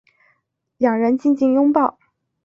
[0.79, 1.99] 两人静静拥抱